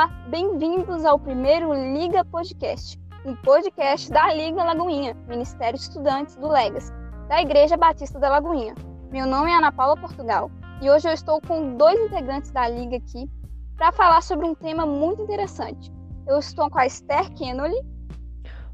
[0.00, 6.48] Olá, bem-vindos ao primeiro Liga Podcast, um podcast da Liga Lagoinha, Ministério de Estudantes do
[6.48, 6.90] Legas,
[7.28, 8.74] da Igreja Batista da Lagoinha.
[9.12, 10.50] Meu nome é Ana Paula Portugal
[10.80, 13.28] e hoje eu estou com dois integrantes da Liga aqui
[13.76, 15.92] para falar sobre um tema muito interessante.
[16.26, 17.76] Eu estou com a Esther Kennedy.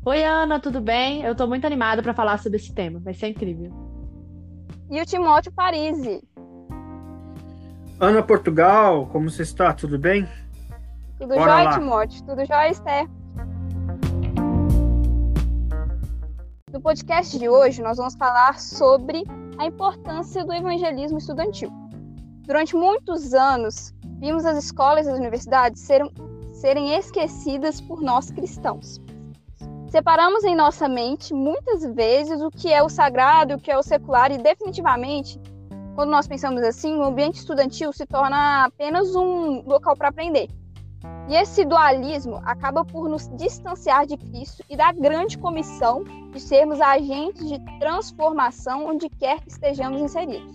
[0.04, 1.24] Oi, Ana, tudo bem?
[1.24, 3.72] Eu estou muito animada para falar sobre esse tema, vai ser incrível.
[4.88, 6.22] E o Timóteo Parisi.
[7.98, 9.72] Ana Portugal, como você está?
[9.72, 10.28] Tudo bem?
[11.18, 11.78] Tudo Bora jóia, lá.
[11.78, 12.24] Timóteo?
[12.24, 13.08] Tudo jóia, Esther?
[16.70, 19.24] No podcast de hoje, nós vamos falar sobre
[19.56, 21.72] a importância do evangelismo estudantil.
[22.42, 26.12] Durante muitos anos, vimos as escolas e as universidades serem,
[26.52, 29.00] serem esquecidas por nós cristãos.
[29.88, 33.78] Separamos em nossa mente, muitas vezes, o que é o sagrado e o que é
[33.78, 35.40] o secular, e definitivamente,
[35.94, 40.50] quando nós pensamos assim, o ambiente estudantil se torna apenas um local para aprender
[41.28, 46.80] e esse dualismo acaba por nos distanciar de Cristo e da grande comissão de sermos
[46.80, 50.54] agentes de transformação onde quer que estejamos inseridos.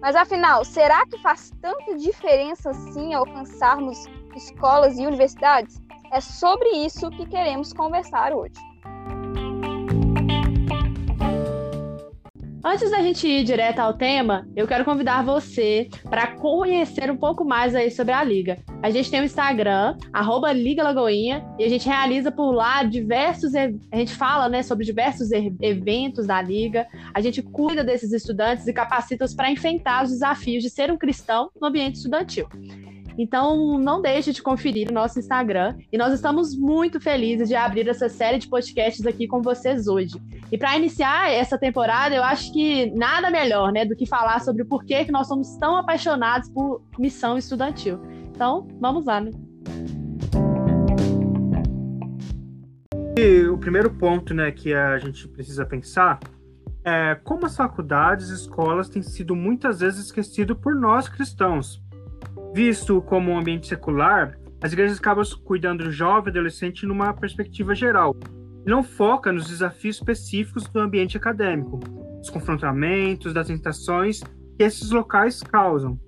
[0.00, 5.80] Mas afinal, será que faz tanta diferença assim alcançarmos escolas e universidades?
[6.10, 8.73] É sobre isso que queremos conversar hoje.
[12.66, 17.44] Antes da gente ir direto ao tema, eu quero convidar você para conhecer um pouco
[17.44, 18.58] mais aí sobre a Liga.
[18.82, 23.54] A gente tem o Instagram, arroba Liga Lagoinha, e a gente realiza por lá diversos.
[23.54, 26.86] A gente fala né, sobre diversos eventos da Liga.
[27.12, 31.50] A gente cuida desses estudantes e capacita-os para enfrentar os desafios de ser um cristão
[31.60, 32.48] no ambiente estudantil.
[33.16, 35.76] Então, não deixe de conferir o nosso Instagram.
[35.92, 40.20] E nós estamos muito felizes de abrir essa série de podcasts aqui com vocês hoje.
[40.50, 44.62] E para iniciar essa temporada, eu acho que nada melhor né, do que falar sobre
[44.62, 48.00] o porquê que nós somos tão apaixonados por missão estudantil.
[48.30, 49.30] Então, vamos lá, né?
[53.16, 56.18] E o primeiro ponto né, que a gente precisa pensar
[56.84, 61.83] é como as faculdades e escolas têm sido muitas vezes esquecidas por nós cristãos
[62.54, 68.16] Visto como um ambiente secular, as igrejas acabam cuidando do jovem adolescente numa perspectiva geral,
[68.64, 71.80] não foca nos desafios específicos do ambiente acadêmico,
[72.20, 75.98] os confrontamentos, das tentações que esses locais causam,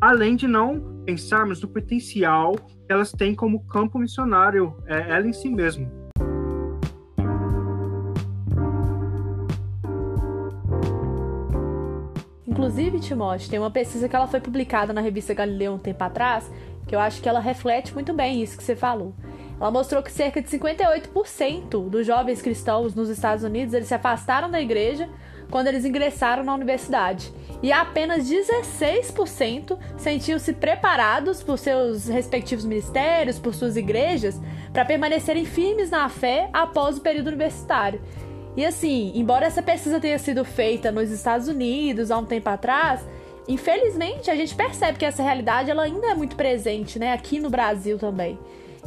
[0.00, 5.32] além de não pensarmos no potencial que elas têm como campo missionário, é, ela em
[5.32, 5.90] si mesma.
[12.56, 16.50] Inclusive, Timóteo, tem uma pesquisa que ela foi publicada na revista Galileu um tempo atrás,
[16.86, 19.12] que eu acho que ela reflete muito bem isso que você falou.
[19.60, 24.50] Ela mostrou que cerca de 58% dos jovens cristãos nos Estados Unidos eles se afastaram
[24.50, 25.06] da igreja
[25.50, 27.30] quando eles ingressaram na universidade.
[27.62, 34.40] E apenas 16% sentiam-se preparados por seus respectivos ministérios, por suas igrejas,
[34.72, 38.00] para permanecerem firmes na fé após o período universitário.
[38.56, 43.06] E assim, embora essa pesquisa tenha sido feita nos Estados Unidos há um tempo atrás,
[43.46, 47.50] infelizmente a gente percebe que essa realidade ela ainda é muito presente, né, aqui no
[47.50, 48.38] Brasil também.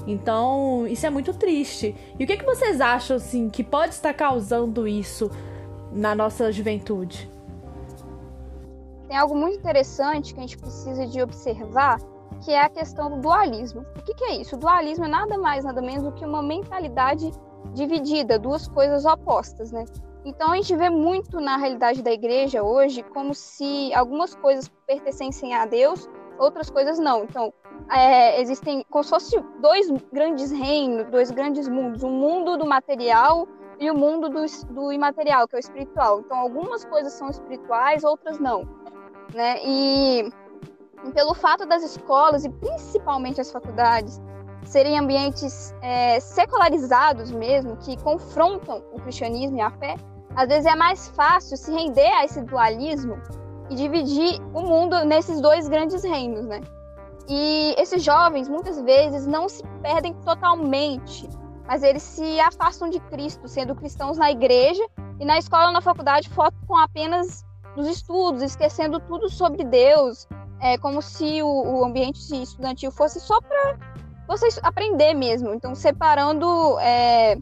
[0.07, 1.95] Então, isso é muito triste.
[2.17, 5.29] E o que, que vocês acham assim que pode estar causando isso
[5.91, 7.29] na nossa juventude?
[9.07, 11.99] Tem algo muito interessante que a gente precisa de observar,
[12.43, 13.81] que é a questão do dualismo.
[13.97, 14.55] O que, que é isso?
[14.55, 17.31] O dualismo é nada mais, nada menos do que uma mentalidade
[17.73, 19.85] dividida, duas coisas opostas, né?
[20.25, 25.53] Então a gente vê muito na realidade da igreja hoje como se algumas coisas pertencessem
[25.53, 27.23] a Deus, outras coisas não.
[27.23, 27.53] Então
[27.89, 33.47] é, existem como se fossem dois grandes reinos, dois grandes mundos, o mundo do material
[33.79, 36.19] e o mundo do, do imaterial, que é o espiritual.
[36.19, 38.67] Então algumas coisas são espirituais, outras não,
[39.33, 39.57] né?
[39.65, 40.29] E
[41.13, 44.19] pelo fato das escolas e principalmente as faculdades
[44.69, 49.95] serem ambientes é, secularizados mesmo, que confrontam o cristianismo e a fé,
[50.35, 53.19] às vezes é mais fácil se render a esse dualismo
[53.67, 56.61] e dividir o mundo nesses dois grandes reinos, né?
[57.27, 61.27] E esses jovens muitas vezes não se perdem totalmente,
[61.65, 64.85] mas eles se afastam de Cristo, sendo cristãos na igreja
[65.19, 67.43] e na escola, na faculdade, focam apenas
[67.75, 70.27] nos estudos, esquecendo tudo sobre Deus,
[70.61, 73.98] é como se o, o ambiente estudantil fosse só para
[74.29, 75.53] vocês aprender mesmo.
[75.53, 77.35] Então, separando é,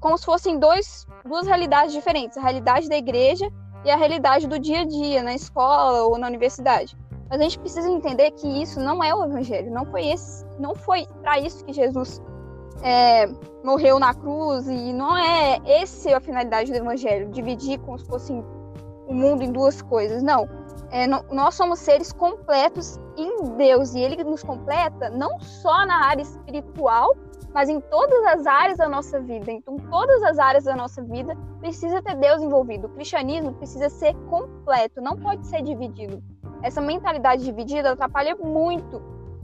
[0.00, 3.48] como se fossem dois, duas realidades diferentes: a realidade da igreja
[3.84, 6.96] e a realidade do dia a dia, na escola ou na universidade.
[7.30, 10.74] Mas a gente precisa entender que isso não é o evangelho, não foi esse, não
[10.74, 12.20] foi para isso que Jesus
[12.82, 13.26] é,
[13.64, 18.32] morreu na cruz e não é esse a finalidade do evangelho, dividir como se fosse
[18.32, 20.22] o mundo em duas coisas.
[20.22, 20.46] Não,
[20.90, 26.22] é, nós somos seres completos em Deus e ele nos completa não só na área
[26.22, 27.14] espiritual,
[27.52, 29.50] mas em todas as áreas da nossa vida.
[29.50, 32.86] Então, todas as áreas da nossa vida precisa ter Deus envolvido.
[32.86, 36.22] O cristianismo precisa ser completo, não pode ser dividido.
[36.62, 39.02] Essa mentalidade dividida atrapalha muito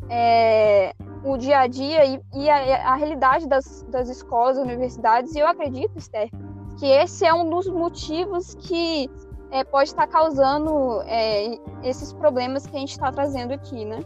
[0.09, 0.94] é,
[1.25, 5.35] o dia a dia e, e a, a, realidade das, das escolas, universidades.
[5.35, 6.31] E eu acredito, Esther,
[6.79, 9.11] que esse é um dos motivos que
[9.50, 14.00] é, pode estar causando é, esses problemas que a gente está trazendo aqui, né?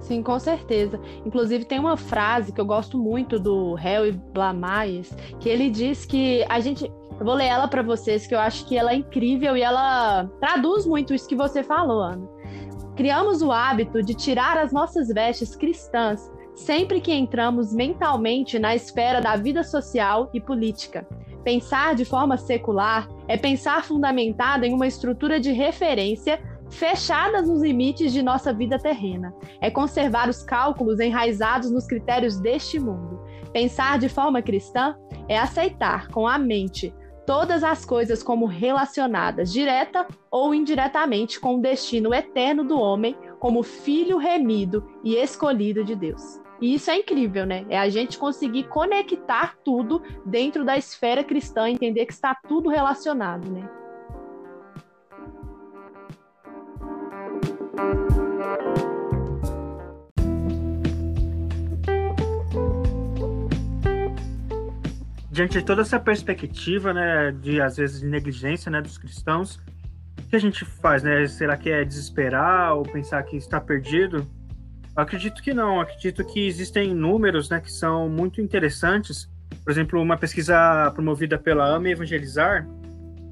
[0.00, 1.00] Sim, com certeza.
[1.24, 6.44] Inclusive tem uma frase que eu gosto muito do Harry Blamaes, que ele diz que
[6.48, 6.84] a gente,
[7.18, 10.28] eu vou ler ela para vocês, que eu acho que ela é incrível e ela
[10.38, 12.28] traduz muito isso que você falou, Ana.
[12.94, 19.20] Criamos o hábito de tirar as nossas vestes cristãs sempre que entramos mentalmente na esfera
[19.20, 21.06] da vida social e política.
[21.46, 28.12] Pensar de forma secular é pensar fundamentada em uma estrutura de referência fechadas nos limites
[28.12, 29.32] de nossa vida terrena.
[29.60, 33.20] É conservar os cálculos enraizados nos critérios deste mundo.
[33.52, 34.96] Pensar de forma cristã
[35.28, 36.92] é aceitar com a mente
[37.24, 43.62] todas as coisas como relacionadas, direta ou indiretamente, com o destino eterno do homem como
[43.62, 46.44] filho remido e escolhido de Deus.
[46.60, 47.66] E isso é incrível, né?
[47.68, 53.50] É a gente conseguir conectar tudo dentro da esfera cristã, entender que está tudo relacionado,
[53.50, 53.68] né?
[65.30, 69.60] Diante de toda essa perspectiva, né, de às vezes de negligência, né, dos cristãos,
[70.18, 71.26] o que a gente faz, né?
[71.26, 74.26] Será que é desesperar ou pensar que está perdido?
[74.96, 75.80] Acredito que não.
[75.80, 79.30] Acredito que existem números, né, que são muito interessantes.
[79.62, 82.66] Por exemplo, uma pesquisa promovida pela AME Evangelizar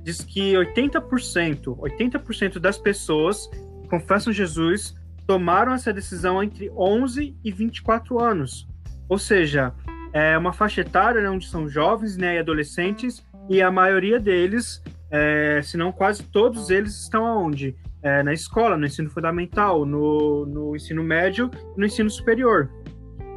[0.02, 3.46] diz que 80%, 80% das pessoas
[3.82, 4.94] que confessam Jesus
[5.26, 8.68] tomaram essa decisão entre 11 e 24 anos.
[9.08, 9.72] Ou seja,
[10.12, 14.82] é uma faixa etária né, onde são jovens né, e adolescentes, e a maioria deles,
[15.10, 17.74] é, se não quase todos eles, estão aonde?
[18.04, 22.70] É, na escola, no ensino fundamental, no, no ensino médio e no ensino superior.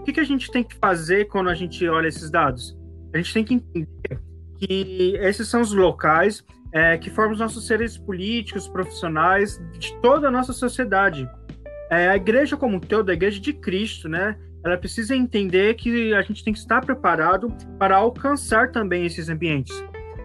[0.02, 2.78] O que, que a gente tem que fazer quando a gente olha esses dados?
[3.14, 4.20] A gente tem que entender
[4.60, 10.28] que esses são os locais é, que formam os nossos seres políticos, profissionais, de toda
[10.28, 11.30] a nossa sociedade.
[11.90, 14.38] É, a igreja como um todo, a igreja de Cristo, né?
[14.64, 17.50] Ela precisa entender que a gente tem que estar preparado
[17.80, 19.74] para alcançar também esses ambientes.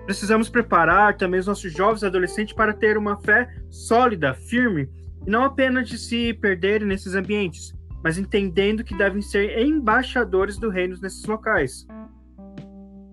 [0.05, 4.91] Precisamos preparar também os nossos jovens e adolescentes para ter uma fé sólida, firme,
[5.27, 7.73] e não apenas de se perderem nesses ambientes,
[8.03, 11.87] mas entendendo que devem ser embaixadores do reino nesses locais.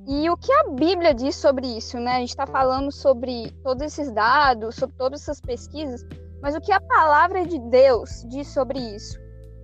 [0.07, 2.15] E o que a Bíblia diz sobre isso, né?
[2.15, 6.03] A gente está falando sobre todos esses dados, sobre todas essas pesquisas,
[6.41, 9.19] mas o que a palavra de Deus diz sobre isso?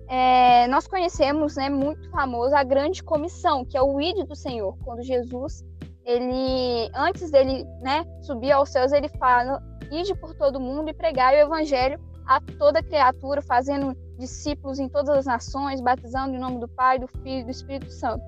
[0.08, 4.78] É, nós conhecemos, né, muito famoso, a grande comissão, que é o ID do Senhor,
[4.84, 5.64] quando Jesus,
[6.06, 9.60] ele, antes dele, né, subir aos céus, ele fala,
[9.90, 15.10] ide por todo mundo e pregar o evangelho a toda criatura, fazendo discípulos em todas
[15.10, 18.22] as nações, batizando em nome do Pai, do Filho e do Espírito Santo.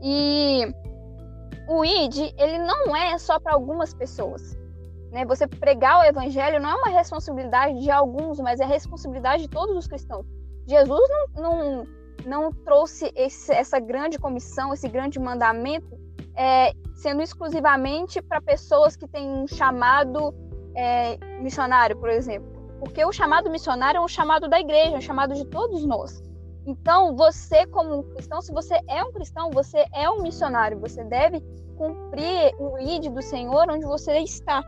[0.00, 0.72] E
[1.68, 4.56] o ID, ele não é só para algumas pessoas.
[5.10, 5.24] Né?
[5.26, 9.76] Você pregar o evangelho não é uma responsabilidade de alguns, mas é responsabilidade de todos
[9.76, 10.24] os cristãos.
[10.66, 11.00] Jesus
[11.34, 11.86] não, não,
[12.24, 15.98] não trouxe esse, essa grande comissão, esse grande mandamento,
[16.40, 20.34] é, sendo exclusivamente para pessoas que têm um chamado
[20.74, 22.48] é, missionário, por exemplo.
[22.78, 26.22] Porque o chamado missionário é um chamado da igreja, é um chamado de todos nós.
[26.66, 30.80] Então, você, como um cristão, se você é um cristão, você é um missionário.
[30.80, 31.42] Você deve
[31.76, 34.64] cumprir o ID do Senhor onde você está.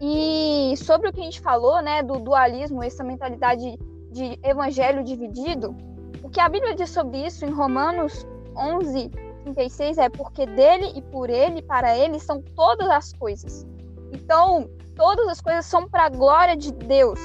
[0.00, 3.76] E sobre o que a gente falou, né, do dualismo, essa mentalidade
[4.12, 5.74] de evangelho dividido,
[6.22, 8.24] o que a Bíblia diz sobre isso em Romanos
[8.56, 9.10] 11,
[9.42, 13.66] 36 é porque dele e por ele para ele são todas as coisas.
[14.12, 17.18] Então, todas as coisas são para a glória de Deus,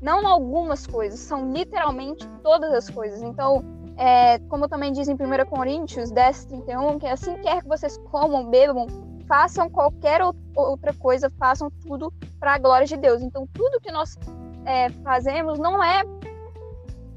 [0.00, 3.22] não algumas coisas, são literalmente todas as coisas.
[3.22, 3.64] Então,
[3.96, 5.16] é, como também diz em 1
[5.48, 8.86] Coríntios 10, 31, que assim quer que vocês comam, bebam,
[9.26, 10.20] façam qualquer
[10.56, 13.22] outra coisa, façam tudo para a glória de Deus.
[13.22, 14.16] Então, tudo que nós
[14.64, 16.02] é, fazemos não é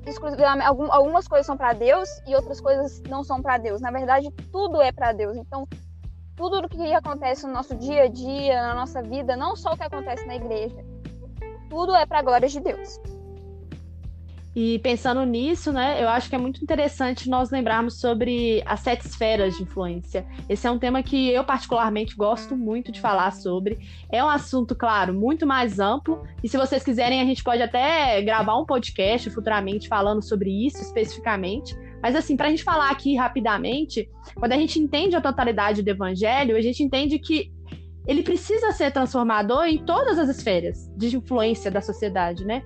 [0.06, 0.68] exclusivamente.
[0.68, 3.82] Algumas coisas são para Deus e outras coisas não são para Deus.
[3.82, 5.38] Na verdade, tudo é para Deus.
[5.38, 5.68] Então,
[6.36, 9.78] tudo o que acontece no nosso dia a dia, na nossa vida, não só o
[9.78, 10.84] que acontece na igreja,
[11.70, 13.00] tudo é para a glória de Deus.
[14.56, 19.08] E pensando nisso, né, eu acho que é muito interessante nós lembrarmos sobre as sete
[19.08, 20.26] esferas de influência.
[20.48, 23.80] Esse é um tema que eu particularmente gosto muito de falar sobre.
[24.12, 26.24] É um assunto, claro, muito mais amplo.
[26.44, 30.82] E se vocês quiserem, a gente pode até gravar um podcast futuramente falando sobre isso
[30.82, 31.76] especificamente.
[32.02, 35.90] Mas assim, para a gente falar aqui rapidamente, quando a gente entende a totalidade do
[35.90, 37.52] evangelho, a gente entende que
[38.06, 42.62] ele precisa ser transformador em todas as esferas de influência da sociedade, né?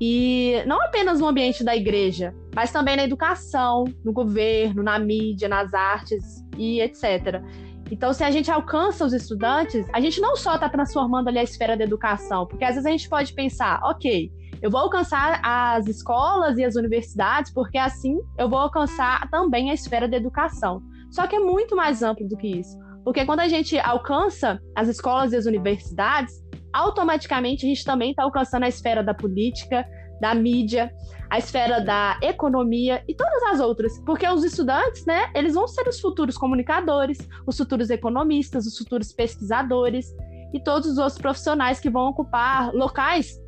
[0.00, 5.48] E não apenas no ambiente da igreja, mas também na educação, no governo, na mídia,
[5.48, 7.42] nas artes e etc.
[7.90, 11.42] Então, se a gente alcança os estudantes, a gente não só está transformando ali a
[11.42, 14.30] esfera da educação, porque às vezes a gente pode pensar, ok,
[14.62, 19.74] eu vou alcançar as escolas e as universidades, porque assim eu vou alcançar também a
[19.74, 20.82] esfera da educação.
[21.10, 22.76] Só que é muito mais amplo do que isso.
[23.04, 26.42] Porque quando a gente alcança as escolas e as universidades,
[26.74, 29.86] automaticamente a gente também está alcançando a esfera da política,
[30.20, 30.92] da mídia,
[31.30, 35.88] a esfera da economia e todas as outras, porque os estudantes, né, eles vão ser
[35.88, 40.14] os futuros comunicadores, os futuros economistas, os futuros pesquisadores
[40.52, 43.42] e todos os outros profissionais que vão ocupar locais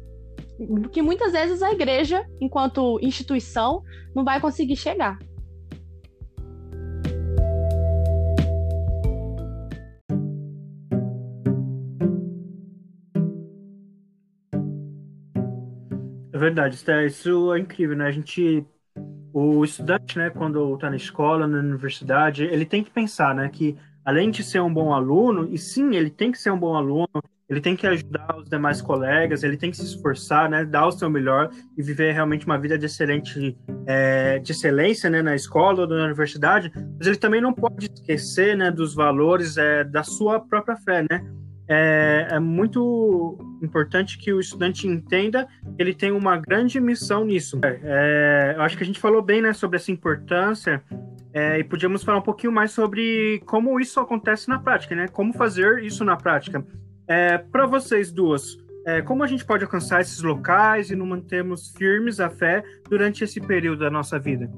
[0.93, 3.83] que muitas vezes a igreja, enquanto instituição,
[4.15, 5.19] não vai conseguir chegar.
[16.37, 16.77] É verdade,
[17.07, 18.07] isso é incrível, né?
[18.09, 18.63] A gente,
[19.33, 23.75] o estudante, né, quando está na escola, na universidade, ele tem que pensar, né, que
[24.05, 27.09] além de ser um bom aluno, e sim, ele tem que ser um bom aluno,
[27.49, 30.93] ele tem que ajudar os demais colegas, ele tem que se esforçar, né, dar o
[30.93, 35.85] seu melhor e viver realmente uma vida de excelente, é, de excelência, né, na escola
[35.85, 36.71] ou na universidade.
[36.99, 41.25] Mas ele também não pode esquecer, né, dos valores é, da sua própria fé, né?
[41.69, 47.59] é, é, muito importante que o estudante entenda ele tem uma grande missão nisso.
[47.63, 50.83] É, eu acho que a gente falou bem né, sobre essa importância
[51.33, 55.07] é, e podíamos falar um pouquinho mais sobre como isso acontece na prática, né?
[55.09, 56.65] Como fazer isso na prática.
[57.07, 58.57] É, Para vocês duas,
[58.87, 63.23] é, como a gente pode alcançar esses locais e não mantermos firmes a fé durante
[63.23, 64.51] esse período da nossa vida?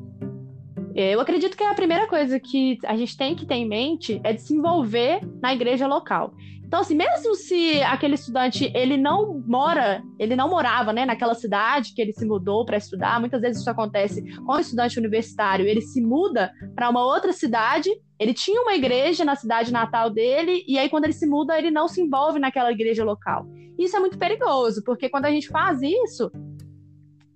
[0.95, 4.21] É, eu acredito que a primeira coisa que a gente tem que ter em mente
[4.23, 6.35] é de se envolver na igreja local.
[6.69, 11.95] Então, assim, mesmo se aquele estudante ele não mora, ele não morava, né, naquela cidade
[11.95, 15.81] que ele se mudou para estudar, muitas vezes isso acontece com o estudante universitário, ele
[15.81, 20.79] se muda para uma outra cidade, ele tinha uma igreja na cidade natal dele, e
[20.79, 23.47] aí quando ele se muda, ele não se envolve naquela igreja local.
[23.79, 26.31] Isso é muito perigoso, porque quando a gente faz isso,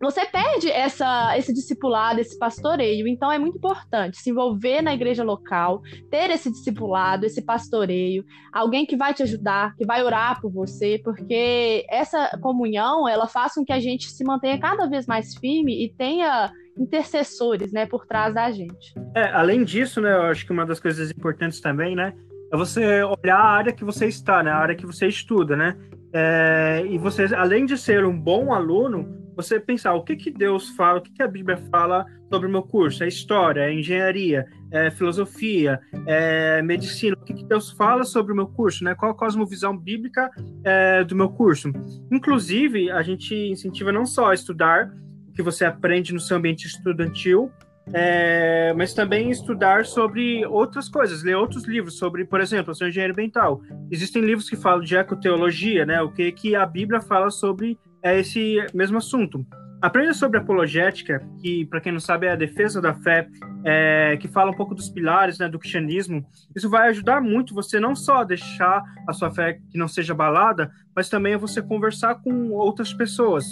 [0.03, 3.07] você perde essa, esse discipulado, esse pastoreio.
[3.07, 5.81] Então é muito importante se envolver na igreja local,
[6.11, 11.01] ter esse discipulado, esse pastoreio, alguém que vai te ajudar, que vai orar por você,
[11.05, 15.85] porque essa comunhão ela faz com que a gente se mantenha cada vez mais firme
[15.85, 18.95] e tenha intercessores, né, por trás da gente.
[19.15, 22.15] É, além disso, né, eu acho que uma das coisas importantes também, né,
[22.51, 25.77] é você olhar a área que você está, né, a área que você estuda, né,
[26.15, 30.71] é, e você, além de ser um bom aluno, você pensar o que, que Deus
[30.71, 34.47] fala, o que, que a Bíblia fala sobre o meu curso, é história, é engenharia,
[34.71, 38.95] é filosofia, é medicina, o que, que Deus fala sobre o meu curso, né?
[38.95, 40.31] Qual a cosmovisão bíblica
[40.65, 41.71] é, do meu curso.
[42.11, 44.91] Inclusive, a gente incentiva não só a estudar
[45.29, 47.51] o que você aprende no seu ambiente estudantil,
[47.93, 53.13] é, mas também estudar sobre outras coisas, ler outros livros sobre, por exemplo, sua engenharia
[53.13, 53.61] ambiental.
[53.91, 56.01] Existem livros que falam de ecoteologia, né?
[56.01, 59.47] O que, que a Bíblia fala sobre é esse mesmo assunto.
[59.83, 63.27] Aprenda sobre apologética, que, para quem não sabe, é a defesa da fé,
[63.65, 66.25] é, que fala um pouco dos pilares né, do cristianismo.
[66.55, 70.13] Isso vai ajudar muito você não só a deixar a sua fé que não seja
[70.13, 73.45] abalada, mas também você conversar com outras pessoas.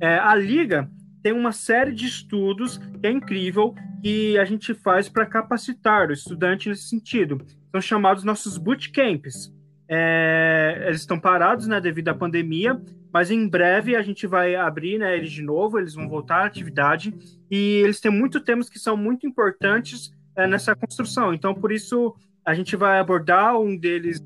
[0.00, 0.88] É, a Liga
[1.24, 6.12] tem uma série de estudos que é incrível que a gente faz para capacitar o
[6.12, 7.44] estudante nesse sentido.
[7.72, 9.53] São chamados nossos bootcamps.
[9.88, 12.80] É, eles estão parados né, devido à pandemia,
[13.12, 16.46] mas em breve a gente vai abrir né, eles de novo, eles vão voltar à
[16.46, 17.14] atividade
[17.50, 21.34] e eles têm muitos temas que são muito importantes é, nessa construção.
[21.34, 22.14] Então, por isso,
[22.44, 24.24] a gente vai abordar um deles,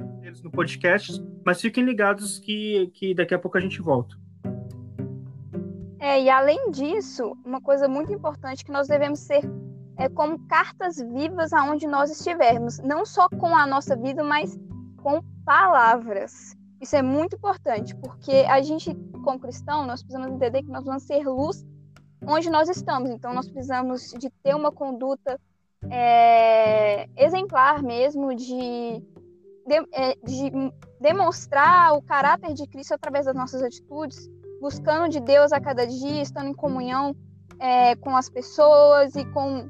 [0.00, 4.16] um deles no podcast, mas fiquem ligados que, que daqui a pouco a gente volta.
[5.98, 9.42] É, e além disso, uma coisa muito importante que nós devemos ser
[9.96, 14.58] é como cartas vivas aonde nós estivermos, não só com a nossa vida, mas
[15.04, 16.56] com palavras.
[16.80, 21.02] Isso é muito importante, porque a gente, como cristão, nós precisamos entender que nós vamos
[21.02, 21.62] ser luz
[22.26, 23.10] onde nós estamos.
[23.10, 25.38] Então, nós precisamos de ter uma conduta
[25.90, 29.02] é, exemplar mesmo, de,
[29.66, 30.50] de, é, de
[30.98, 34.26] demonstrar o caráter de Cristo através das nossas atitudes,
[34.58, 37.14] buscando de Deus a cada dia, estando em comunhão
[37.58, 39.68] é, com as pessoas e com,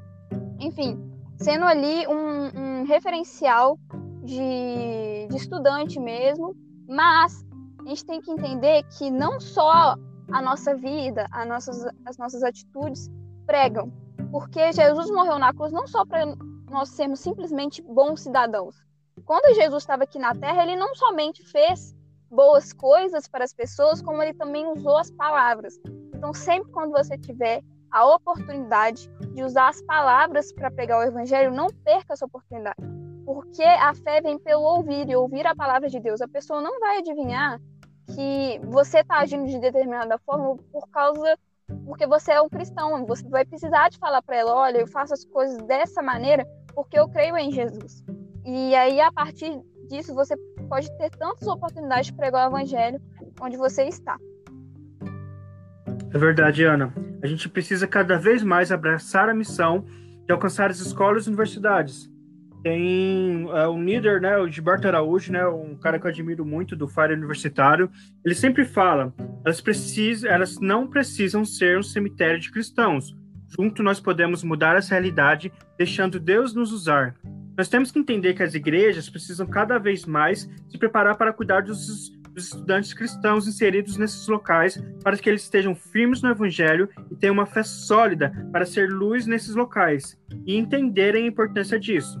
[0.61, 0.97] enfim,
[1.37, 3.77] sendo ali um, um referencial
[4.25, 6.55] de, de estudante mesmo,
[6.87, 7.45] mas
[7.85, 9.95] a gente tem que entender que não só
[10.31, 13.09] a nossa vida, a nossas, as nossas atitudes
[13.45, 13.91] pregam,
[14.31, 16.25] porque Jesus morreu na cruz não só para
[16.69, 18.75] nós sermos simplesmente bons cidadãos.
[19.23, 21.95] Quando Jesus estava aqui na Terra, ele não somente fez
[22.29, 25.79] boas coisas para as pessoas, como ele também usou as palavras.
[26.13, 31.53] Então, sempre quando você tiver a oportunidade de usar as palavras para pregar o evangelho,
[31.53, 32.94] não perca essa oportunidade.
[33.25, 36.21] Porque a fé vem pelo ouvir e ouvir a palavra de Deus.
[36.21, 37.59] A pessoa não vai adivinhar
[38.13, 41.37] que você está agindo de determinada forma por causa
[41.85, 43.05] porque você é um cristão.
[43.05, 46.99] Você vai precisar de falar para ela, olha, eu faço as coisas dessa maneira porque
[46.99, 48.03] eu creio em Jesus.
[48.45, 50.35] E aí a partir disso você
[50.69, 53.01] pode ter tantas oportunidades de pregar o evangelho
[53.41, 54.17] onde você está.
[56.13, 56.93] É verdade, Ana.
[57.21, 59.85] A gente precisa cada vez mais abraçar a missão
[60.25, 62.09] de alcançar as escolas e universidades.
[62.65, 66.75] Tem uh, um líder, né, o Gilberto Araújo, né, um cara que eu admiro muito
[66.75, 67.91] do Fire Universitário.
[68.25, 69.13] Ele sempre fala:
[69.45, 73.15] elas precisam, elas não precisam ser um cemitério de cristãos.
[73.55, 77.13] Junto nós podemos mudar essa realidade, deixando Deus nos usar.
[77.55, 81.61] Nós temos que entender que as igrejas precisam cada vez mais se preparar para cuidar
[81.61, 87.15] dos dos estudantes cristãos inseridos nesses locais para que eles estejam firmes no Evangelho e
[87.15, 92.19] tenham uma fé sólida para ser luz nesses locais e entenderem a importância disso.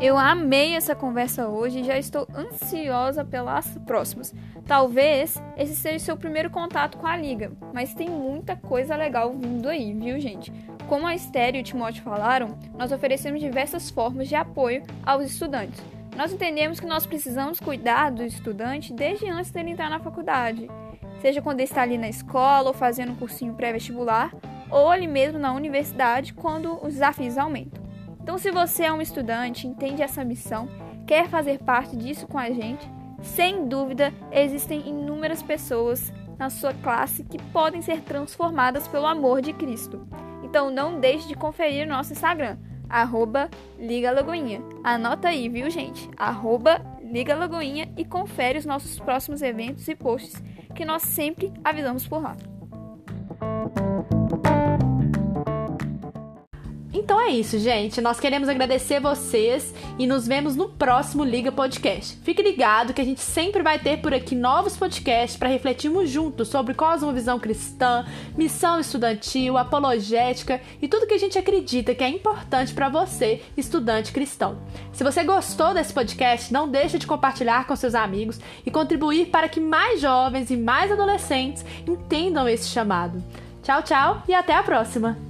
[0.00, 4.34] Eu amei essa conversa hoje e já estou ansiosa pelas próximas.
[4.66, 9.30] Talvez esse seja o seu primeiro contato com a liga, mas tem muita coisa legal
[9.30, 10.50] vindo aí, viu, gente?
[10.88, 15.78] Como a Esther e o Timóteo falaram, nós oferecemos diversas formas de apoio aos estudantes.
[16.16, 20.66] Nós entendemos que nós precisamos cuidar do estudante desde antes dele entrar na faculdade,
[21.20, 24.34] seja quando ele está ali na escola ou fazendo um cursinho pré-vestibular,
[24.70, 27.79] ou ali mesmo na universidade quando os desafios aumentam.
[28.22, 30.68] Então, se você é um estudante, entende essa missão,
[31.06, 32.88] quer fazer parte disso com a gente,
[33.22, 39.52] sem dúvida existem inúmeras pessoas na sua classe que podem ser transformadas pelo amor de
[39.52, 40.06] Cristo.
[40.42, 42.56] Então não deixe de conferir o nosso Instagram,
[42.88, 44.62] arroba Liga Lagoinha.
[44.82, 46.08] Anota aí, viu, gente?
[46.16, 50.42] Arroba Liga Lagoinha e confere os nossos próximos eventos e posts
[50.74, 52.36] que nós sempre avisamos por lá.
[57.02, 57.98] Então é isso, gente.
[57.98, 62.18] Nós queremos agradecer vocês e nos vemos no próximo Liga Podcast.
[62.22, 66.48] Fique ligado que a gente sempre vai ter por aqui novos podcasts para refletirmos juntos
[66.48, 68.04] sobre cosmovisão cristã,
[68.36, 74.12] missão estudantil, apologética e tudo que a gente acredita que é importante para você, estudante
[74.12, 74.58] cristão.
[74.92, 79.48] Se você gostou desse podcast, não deixe de compartilhar com seus amigos e contribuir para
[79.48, 83.24] que mais jovens e mais adolescentes entendam esse chamado.
[83.62, 85.29] Tchau, tchau e até a próxima!